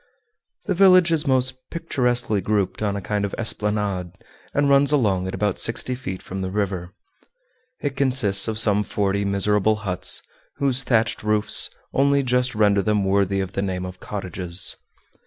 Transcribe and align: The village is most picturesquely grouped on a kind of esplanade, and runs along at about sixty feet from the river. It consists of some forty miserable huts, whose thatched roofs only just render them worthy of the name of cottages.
The 0.65 0.73
village 0.73 1.11
is 1.11 1.27
most 1.27 1.69
picturesquely 1.69 2.41
grouped 2.41 2.81
on 2.81 2.95
a 2.95 3.01
kind 3.03 3.23
of 3.23 3.35
esplanade, 3.37 4.09
and 4.51 4.67
runs 4.67 4.91
along 4.91 5.27
at 5.27 5.35
about 5.35 5.59
sixty 5.59 5.93
feet 5.93 6.23
from 6.23 6.41
the 6.41 6.49
river. 6.49 6.95
It 7.81 7.95
consists 7.95 8.47
of 8.47 8.57
some 8.57 8.81
forty 8.81 9.23
miserable 9.25 9.75
huts, 9.85 10.23
whose 10.55 10.81
thatched 10.81 11.21
roofs 11.21 11.69
only 11.93 12.23
just 12.23 12.55
render 12.55 12.81
them 12.81 13.05
worthy 13.05 13.41
of 13.41 13.51
the 13.51 13.61
name 13.61 13.85
of 13.85 13.99
cottages. 13.99 14.75